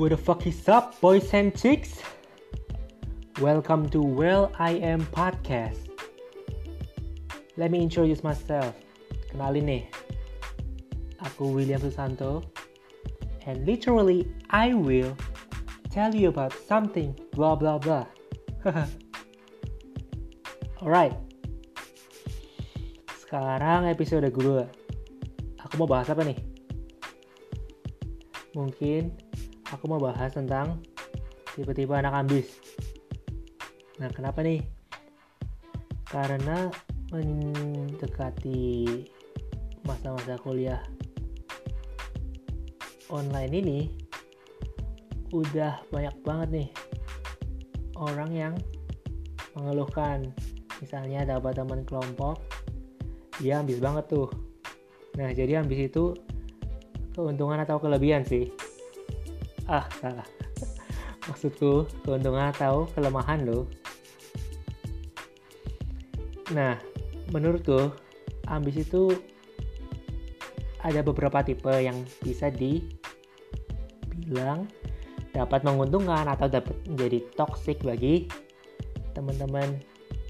[0.00, 2.00] What the fuck is up, boys and chicks?
[3.38, 5.92] Welcome to Well I Am Podcast.
[7.60, 8.72] Let me introduce myself.
[9.28, 9.84] Kenalin nih,
[11.20, 12.40] aku William Susanto,
[13.44, 15.12] and literally I will
[15.92, 18.08] tell you about something blah blah blah.
[20.80, 21.12] Alright.
[23.20, 24.64] Sekarang episode gue.
[25.60, 26.40] Aku mau bahas apa nih?
[28.56, 29.28] Mungkin
[29.70, 30.82] aku mau bahas tentang
[31.54, 32.58] tipe-tipe anak ambis.
[33.98, 34.62] Nah, kenapa nih?
[36.10, 36.70] Karena
[37.10, 38.86] mendekati
[39.82, 40.78] masa-masa kuliah
[43.10, 43.78] online ini
[45.34, 46.68] udah banyak banget nih
[47.98, 48.54] orang yang
[49.58, 50.30] mengeluhkan
[50.78, 52.38] misalnya dapat teman kelompok
[53.42, 54.30] dia ambis banget tuh
[55.18, 56.14] nah jadi ambis itu
[57.14, 58.50] keuntungan atau kelebihan sih
[59.70, 60.26] ah salah
[61.30, 63.70] maksudku keuntungan atau kelemahan loh
[66.50, 66.74] nah
[67.30, 67.94] menurutku
[68.50, 69.14] ambis itu
[70.82, 72.90] ada beberapa tipe yang bisa dibilang
[75.30, 78.26] dapat menguntungkan atau dapat menjadi toxic bagi
[79.14, 79.78] teman-teman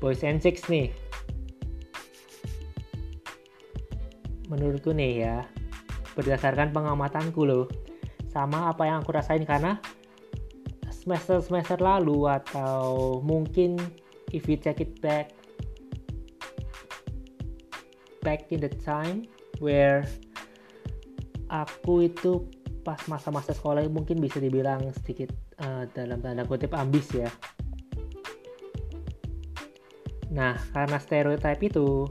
[0.01, 0.93] boys and six nih.
[4.51, 5.47] Menurutku nih ya,
[6.19, 7.71] berdasarkan pengamatanku loh,
[8.31, 9.83] sama apa yang aku rasain karena
[10.91, 13.75] semester-semester lalu atau mungkin
[14.31, 15.34] if you take it back
[18.22, 19.27] back in the time
[19.59, 20.06] where
[21.50, 22.47] aku itu
[22.87, 27.28] pas masa-masa sekolah mungkin bisa dibilang sedikit uh, dalam tanda kutip ambis ya.
[30.31, 32.06] Nah, karena stereotip itu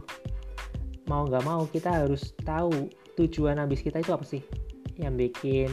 [1.08, 4.44] mau nggak mau kita harus tahu tujuan ambis kita itu apa sih
[5.00, 5.72] yang bikin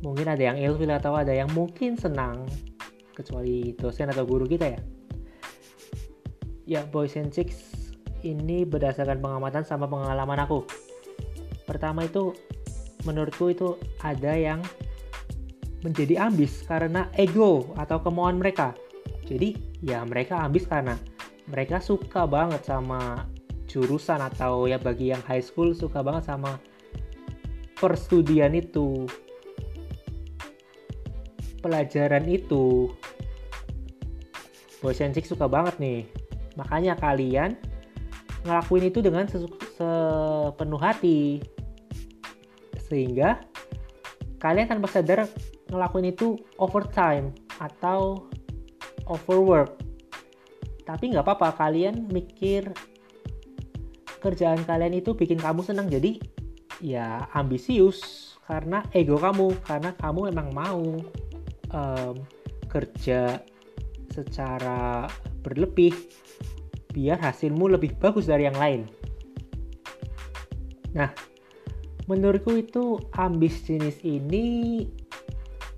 [0.00, 2.48] mungkin ada yang ilfil atau ada yang mungkin senang
[3.12, 4.80] kecuali dosen atau guru kita ya.
[6.64, 7.90] Ya, boys and chicks
[8.22, 10.64] ini berdasarkan pengamatan sama pengalaman aku.
[11.66, 12.32] Pertama itu
[13.04, 14.60] menurutku itu ada yang
[15.80, 18.76] menjadi ambis karena ego atau kemauan mereka.
[19.24, 20.96] Jadi ya mereka ambis karena
[21.48, 23.24] mereka suka banget sama
[23.70, 26.58] jurusan atau ya bagi yang high school suka banget sama
[27.78, 29.08] perstudian itu
[31.60, 32.90] pelajaran itu.
[34.80, 36.00] Boys and suka banget nih.
[36.56, 37.56] Makanya kalian
[38.44, 41.44] ngelakuin itu dengan sepenuh hati.
[42.88, 43.44] Sehingga
[44.40, 45.28] kalian tanpa sadar
[45.68, 48.26] ngelakuin itu overtime atau
[49.04, 49.76] overwork.
[50.88, 52.72] Tapi nggak apa-apa kalian mikir
[54.20, 55.92] kerjaan kalian itu bikin kamu senang.
[55.92, 56.18] Jadi
[56.80, 60.82] ya ambisius karena ego kamu karena kamu emang mau
[61.74, 62.16] um,
[62.70, 63.42] kerja
[64.10, 65.06] secara
[65.42, 65.94] berlebih
[66.90, 68.86] biar hasilmu lebih bagus dari yang lain.
[70.94, 71.10] Nah
[72.10, 74.82] menurutku itu ambis jenis ini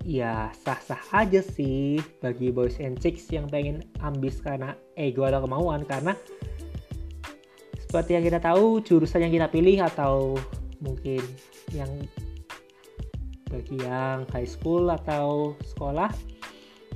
[0.03, 5.85] ya sah-sah aja sih bagi boys and chicks yang pengen ambis karena ego atau kemauan.
[5.85, 6.17] Karena
[7.77, 10.33] seperti yang kita tahu jurusan yang kita pilih atau
[10.81, 11.21] mungkin
[11.71, 11.89] yang
[13.53, 16.09] bagi yang high school atau sekolah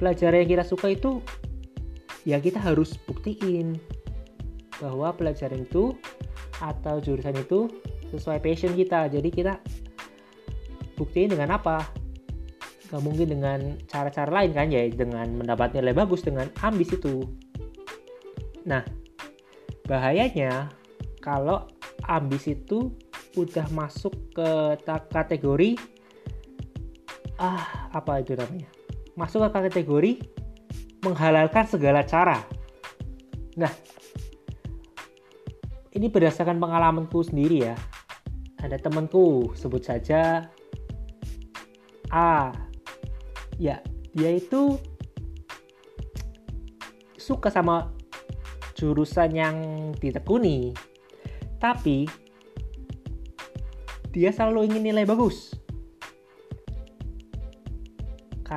[0.02, 1.22] pelajaran yang kita suka itu
[2.26, 3.78] ya kita harus buktiin
[4.82, 5.94] bahwa pelajaran itu
[6.58, 7.70] atau jurusan itu
[8.10, 9.10] sesuai passion kita.
[9.10, 9.62] Jadi kita
[10.98, 11.86] buktiin dengan apa?
[12.88, 17.26] Gak mungkin dengan cara-cara lain kan ya dengan mendapat nilai bagus dengan ambis itu.
[18.66, 18.82] Nah
[19.86, 20.72] bahayanya
[21.22, 21.68] kalau
[22.08, 22.92] ambis itu
[23.38, 24.50] udah masuk ke
[25.12, 25.78] kategori
[27.38, 28.70] ah apa itu namanya?
[29.18, 30.12] Masuk ke kategori
[31.02, 32.42] menghalalkan segala cara.
[33.58, 33.74] Nah
[35.94, 37.76] ini berdasarkan pengalamanku sendiri ya.
[38.62, 40.46] Ada temanku sebut saja
[42.14, 42.54] A.
[43.58, 43.82] Ya
[44.14, 44.78] dia itu
[47.18, 47.94] suka sama
[48.78, 49.56] jurusan yang
[49.98, 50.74] ditekuni.
[51.58, 52.06] Tapi
[54.14, 55.57] dia selalu ingin nilai bagus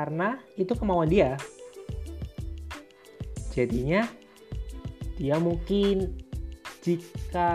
[0.01, 1.37] karena itu kemauan dia.
[3.53, 4.09] Jadinya
[5.21, 6.17] dia mungkin
[6.81, 7.53] jika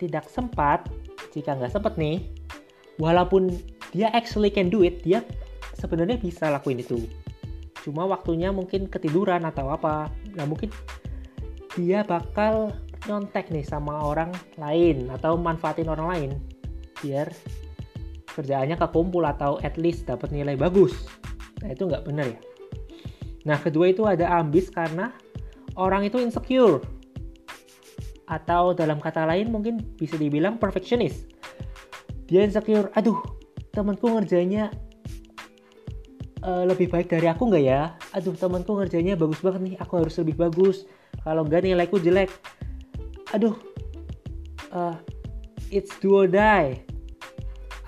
[0.00, 0.88] tidak sempat
[1.36, 2.24] jika nggak sempet nih
[2.96, 3.52] walaupun
[3.92, 5.20] dia actually can do it dia
[5.76, 7.04] sebenarnya bisa lakuin itu.
[7.84, 10.08] Cuma waktunya mungkin ketiduran atau apa.
[10.32, 10.72] Nah mungkin
[11.76, 12.72] dia bakal
[13.04, 16.30] nyontek nih sama orang lain atau manfaatin orang lain
[17.04, 17.28] biar
[18.32, 20.94] kerjaannya kekumpul atau at least dapat nilai bagus
[21.62, 22.40] Nah itu nggak benar ya.
[23.46, 25.14] Nah kedua itu ada ambis karena
[25.78, 26.82] orang itu insecure.
[28.26, 31.30] Atau dalam kata lain mungkin bisa dibilang perfectionist.
[32.26, 33.18] Dia insecure, aduh
[33.72, 34.72] temanku ngerjainnya
[36.44, 37.94] uh, lebih baik dari aku nggak ya?
[38.16, 40.84] Aduh temanku ngerjainnya bagus banget nih, aku harus lebih bagus.
[41.22, 42.32] Kalau nggak nilaiku jelek.
[43.32, 43.56] Aduh,
[44.72, 44.96] uh,
[45.72, 46.82] it's do or die.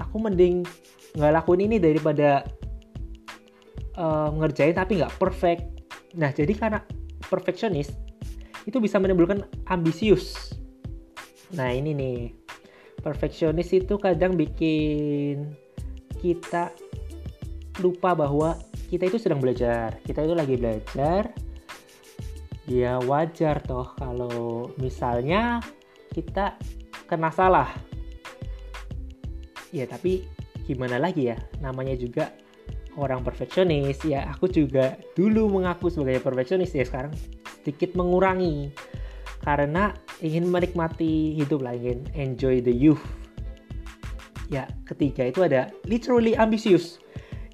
[0.00, 0.64] Aku mending
[1.14, 2.42] nggak lakuin ini daripada
[3.98, 5.62] uh, ngerjain tapi nggak perfect.
[6.14, 6.80] Nah jadi karena
[7.26, 7.94] perfectionist
[8.64, 10.56] itu bisa menimbulkan ambisius.
[11.54, 12.18] Nah ini nih
[13.04, 15.52] perfectionist itu kadang bikin
[16.22, 16.72] kita
[17.84, 18.56] lupa bahwa
[18.88, 21.22] kita itu sedang belajar kita itu lagi belajar
[22.64, 25.60] ya wajar toh kalau misalnya
[26.14, 26.56] kita
[27.10, 27.68] kena salah
[29.74, 30.24] ya tapi
[30.64, 32.32] gimana lagi ya namanya juga
[33.00, 37.12] orang perfeksionis ya aku juga dulu mengaku sebagai perfeksionis ya sekarang
[37.62, 38.70] sedikit mengurangi
[39.42, 39.92] karena
[40.24, 43.02] ingin menikmati hidup lah ingin enjoy the youth
[44.52, 47.02] ya ketiga itu ada literally ambisius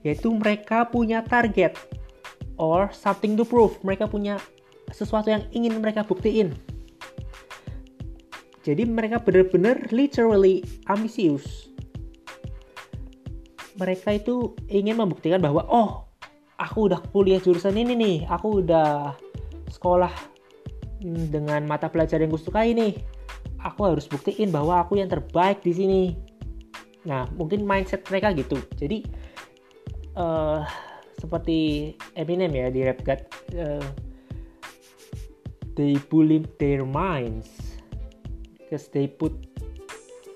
[0.04, 1.76] yaitu mereka punya target
[2.60, 3.80] or something to prove.
[3.80, 4.36] Mereka punya
[4.92, 6.52] sesuatu yang ingin mereka buktiin.
[8.60, 10.60] Jadi mereka benar-benar literally
[10.92, 11.69] ambisius.
[13.80, 16.04] Mereka itu ingin membuktikan bahwa oh,
[16.60, 19.16] aku udah kuliah jurusan ini nih, aku udah
[19.72, 20.12] sekolah
[21.00, 23.00] hmm, dengan mata pelajaran yang gue sukai nih.
[23.64, 26.02] Aku harus buktiin bahwa aku yang terbaik di sini.
[27.08, 28.60] Nah, mungkin mindset mereka gitu.
[28.76, 29.04] Jadi
[30.16, 30.64] uh,
[31.20, 33.20] seperti Eminem ya di Rap God
[33.56, 33.84] uh,
[35.76, 37.76] they bully their minds
[38.56, 39.32] because they put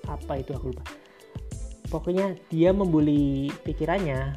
[0.05, 0.85] apa itu aku lupa
[1.95, 4.35] pokoknya dia membuli pikirannya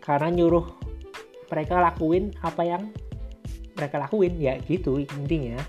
[0.00, 0.64] karena nyuruh
[1.52, 2.88] mereka lakuin apa yang
[3.76, 4.40] mereka lakuin.
[4.40, 5.60] Ya gitu intinya.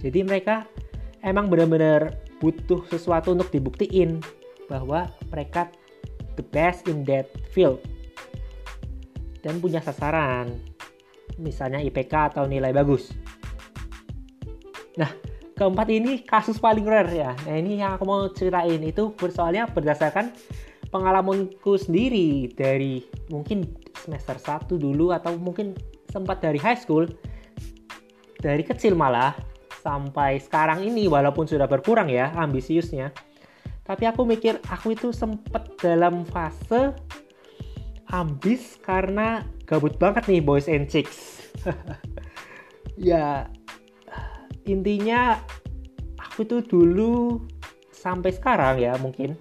[0.00, 0.64] Jadi mereka
[1.20, 4.24] emang benar-benar butuh sesuatu untuk dibuktiin
[4.72, 5.68] bahwa mereka
[6.40, 7.84] the best in that field
[9.44, 10.56] dan punya sasaran
[11.36, 13.12] misalnya IPK atau nilai bagus.
[14.96, 17.32] Nah keempat ini kasus paling rare ya.
[17.46, 20.34] Nah ini yang aku mau ceritain itu soalnya berdasarkan
[20.90, 23.66] pengalamanku sendiri dari mungkin
[23.98, 25.74] semester 1 dulu atau mungkin
[26.10, 27.10] sempat dari high school
[28.38, 29.34] dari kecil malah
[29.82, 33.14] sampai sekarang ini walaupun sudah berkurang ya ambisiusnya.
[33.84, 36.96] Tapi aku mikir aku itu sempet dalam fase
[38.08, 41.42] ambis karena gabut banget nih boys and chicks.
[42.94, 43.50] Ya
[44.64, 45.38] intinya
[46.16, 47.40] aku tuh dulu
[47.92, 49.36] sampai sekarang ya mungkin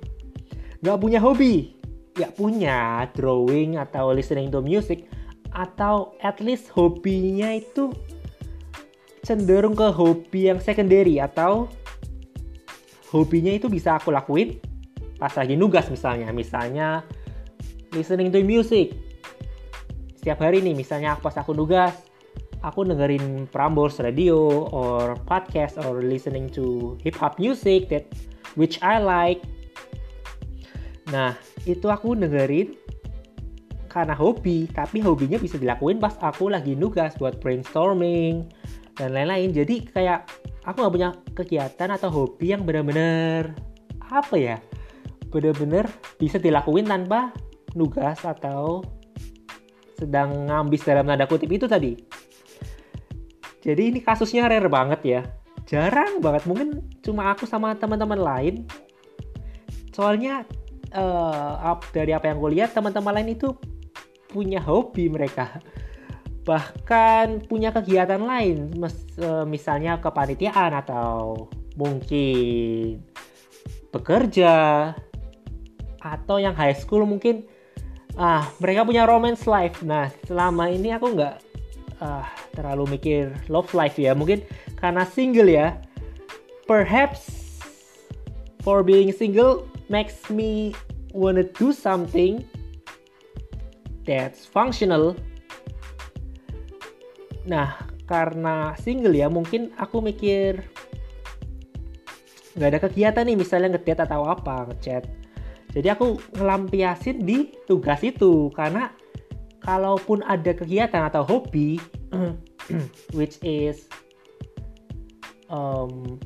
[0.84, 1.80] nggak punya hobi.
[2.14, 5.10] Ya punya drawing atau listening to music
[5.50, 7.90] atau at least hobinya itu
[9.26, 11.66] cenderung ke hobi yang secondary atau
[13.10, 14.62] hobinya itu bisa aku lakuin
[15.18, 16.30] pas lagi nugas misalnya.
[16.30, 17.02] Misalnya
[17.98, 18.94] listening to music.
[20.22, 21.98] Setiap hari nih misalnya pas aku nugas
[22.64, 28.08] aku dengerin Prambors radio or podcast or listening to hip hop music that
[28.56, 29.44] which I like.
[31.12, 31.36] Nah
[31.68, 32.80] itu aku dengerin
[33.92, 38.48] karena hobi tapi hobinya bisa dilakuin pas aku lagi nugas buat brainstorming
[38.96, 39.52] dan lain-lain.
[39.52, 40.32] Jadi kayak
[40.64, 43.52] aku nggak punya kegiatan atau hobi yang benar-benar
[44.08, 44.58] apa ya
[45.34, 45.90] benar-benar
[46.22, 47.34] bisa dilakuin tanpa
[47.74, 48.86] nugas atau
[49.98, 51.98] sedang ngambis dalam tanda kutip itu tadi
[53.64, 55.22] jadi ini kasusnya rare banget ya.
[55.64, 56.44] Jarang banget.
[56.44, 58.68] Mungkin cuma aku sama teman-teman lain.
[59.96, 60.44] Soalnya
[60.92, 63.56] uh, dari apa yang gue lihat teman-teman lain itu
[64.28, 65.64] punya hobi mereka.
[66.44, 68.76] Bahkan punya kegiatan lain.
[69.16, 71.48] E, misalnya kepanitiaan atau
[71.80, 73.00] mungkin
[73.96, 74.92] bekerja
[76.04, 77.48] atau yang high school mungkin
[78.20, 79.80] ah mereka punya romance life.
[79.88, 81.36] Nah selama ini aku nggak
[82.04, 84.46] uh, terlalu mikir love life ya mungkin
[84.78, 85.78] karena single ya
[86.70, 87.58] perhaps
[88.62, 90.72] for being single makes me
[91.12, 92.46] wanna do something
[94.06, 95.18] that's functional
[97.44, 97.76] Nah,
[98.08, 100.64] karena single ya, mungkin aku mikir
[102.54, 105.04] nggak ada kegiatan nih, misalnya ngechat atau apa, ngechat.
[105.74, 108.94] Jadi aku ngelampiasin di tugas itu, karena
[109.66, 111.82] kalaupun ada kegiatan atau hobi,
[113.18, 113.90] which is
[115.50, 116.22] um,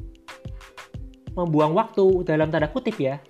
[1.33, 3.21] membuang waktu dalam tanda kutip ya,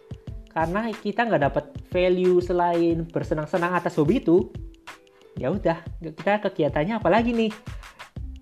[0.52, 4.50] karena kita nggak dapat value selain bersenang-senang atas hobi itu
[5.38, 7.52] ya udah kita kegiatannya apalagi nih?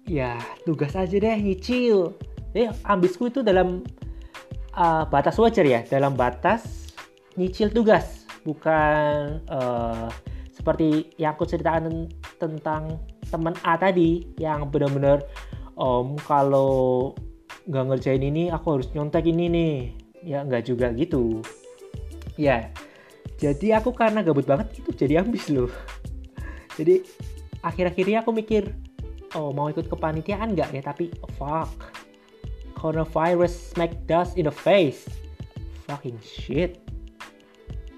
[0.06, 2.14] Ya tugas aja deh nyicil
[2.56, 3.84] eh ambisku itu dalam
[4.80, 6.94] uh, batas wajar ya dalam batas
[7.36, 8.24] nyicil tugas.
[8.46, 10.08] Bukan uh,
[10.54, 12.08] seperti yang aku ceritakan
[12.40, 15.26] tentang teman A tadi yang benar-benar
[15.76, 17.12] om kalau
[17.66, 19.76] nggak ngerjain ini aku harus nyontek ini nih.
[20.26, 21.42] Ya nggak juga gitu.
[22.36, 22.74] Ya
[23.36, 25.72] jadi aku karena gabut banget itu jadi ambis loh.
[26.80, 27.04] Jadi
[27.64, 28.68] akhir-akhirnya aku mikir
[29.36, 30.82] oh mau ikut kepanitiaan nggak ya?
[30.84, 31.72] Tapi fuck
[32.76, 35.08] coronavirus smack dust in the face.
[35.88, 36.80] Fucking shit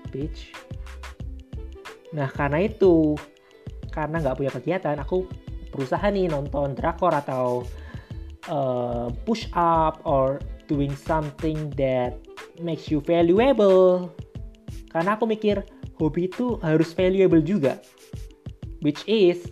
[0.10, 0.54] bitch.
[2.14, 3.14] Nah karena itu
[3.98, 5.26] karena nggak punya kegiatan aku
[5.74, 7.66] berusaha nih nonton drakor atau
[8.46, 10.38] uh, push up or
[10.70, 12.14] doing something that
[12.62, 14.14] makes you valuable.
[14.94, 15.66] Karena aku mikir
[15.98, 17.82] hobi itu harus valuable juga.
[18.86, 19.50] Which is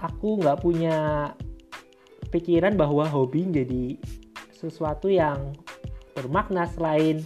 [0.00, 1.30] aku nggak punya
[2.32, 4.00] pikiran bahwa hobi jadi
[4.56, 5.52] sesuatu yang
[6.16, 7.20] bermakna selain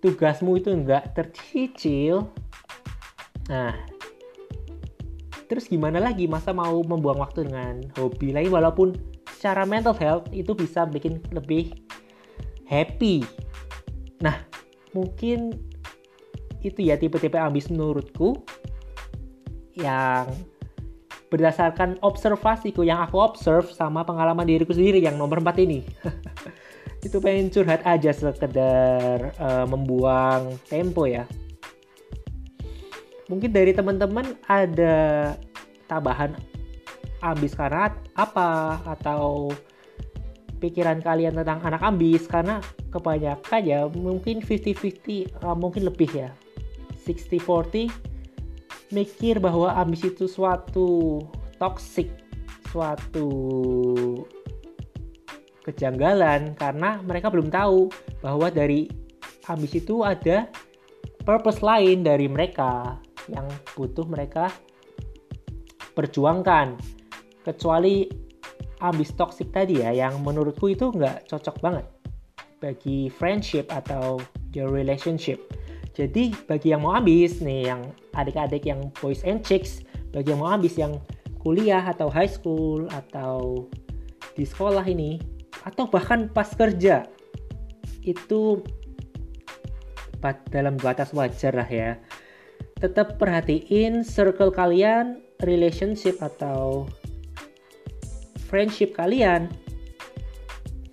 [0.00, 2.32] tugasmu itu nggak tercicil.
[3.52, 3.95] Nah
[5.46, 8.98] terus gimana lagi masa mau membuang waktu dengan hobi lain walaupun
[9.30, 11.70] secara mental health itu bisa bikin lebih
[12.66, 13.22] happy.
[14.22, 14.42] Nah
[14.90, 15.54] mungkin
[16.66, 18.42] itu ya tipe-tipe ambis menurutku
[19.78, 20.26] yang
[21.30, 25.82] berdasarkan observasiku yang aku observe sama pengalaman diriku sendiri yang nomor 4 ini.
[27.06, 31.28] Itu pengen curhat aja sekedar uh, membuang tempo ya
[33.26, 35.34] mungkin dari teman-teman ada
[35.90, 36.34] tambahan
[37.24, 38.80] ambis karena apa?
[38.86, 39.52] Atau
[40.58, 42.26] pikiran kalian tentang anak ambis?
[42.26, 46.30] Karena kebanyakan ya mungkin 50-50 uh, eh, mungkin lebih ya.
[47.06, 47.90] 60-40
[48.90, 51.22] mikir bahwa ambis itu suatu
[51.58, 52.10] toxic,
[52.70, 53.28] suatu
[55.66, 56.54] kejanggalan.
[56.58, 57.90] Karena mereka belum tahu
[58.22, 58.90] bahwa dari
[59.46, 60.50] ambis itu ada
[61.22, 62.98] purpose lain dari mereka
[63.30, 64.50] yang butuh mereka
[65.96, 66.76] perjuangkan
[67.42, 68.06] kecuali
[68.84, 71.86] ambis toxic tadi ya yang menurutku itu nggak cocok banget
[72.60, 74.20] bagi friendship atau
[74.52, 75.40] your relationship
[75.96, 79.80] jadi bagi yang mau ambis nih, yang adik-adik yang boys and chicks,
[80.12, 81.00] bagi yang mau ambis yang
[81.40, 83.64] kuliah atau high school atau
[84.36, 85.16] di sekolah ini,
[85.64, 87.08] atau bahkan pas kerja,
[88.04, 88.60] itu
[90.52, 91.96] dalam batas wajar lah ya.
[92.76, 96.84] Tetap perhatiin circle kalian, relationship atau
[98.52, 99.48] friendship kalian.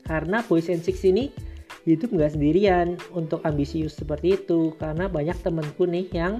[0.07, 1.27] Karena boys and chicks ini
[1.83, 4.71] hidup nggak sendirian untuk ambisius seperti itu.
[4.79, 6.39] Karena banyak temenku nih yang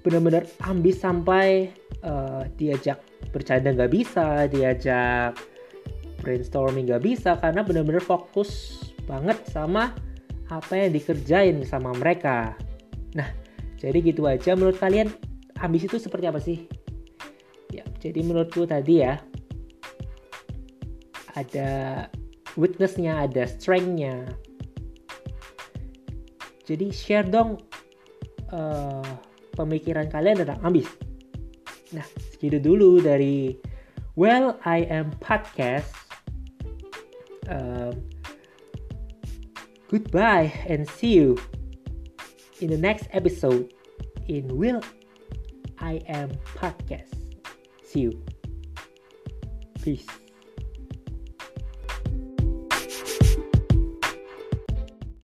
[0.00, 1.68] benar-benar ambis sampai
[2.00, 5.36] uh, diajak bercanda nggak bisa diajak
[6.24, 7.36] brainstorming nggak bisa.
[7.36, 9.92] Karena benar-benar fokus banget sama
[10.48, 12.56] apa yang dikerjain sama mereka.
[13.12, 13.47] Nah
[13.78, 14.58] jadi gitu aja.
[14.58, 15.08] Menurut kalian
[15.62, 16.66] ambis itu seperti apa sih?
[17.70, 19.22] Ya jadi menurutku tadi ya
[21.38, 21.70] ada
[22.58, 24.26] weaknessnya ada strengthnya.
[26.66, 27.62] Jadi share dong
[28.52, 29.06] uh,
[29.56, 30.90] pemikiran kalian tentang ambis.
[31.94, 32.04] Nah
[32.34, 33.56] segitu dulu dari
[34.18, 35.94] well I am podcast.
[37.48, 37.96] Uh,
[39.88, 41.40] goodbye and see you
[42.60, 43.72] in the next episode
[44.26, 44.82] in will
[45.78, 47.14] I am podcast.
[47.84, 48.24] See you.
[49.82, 50.06] Peace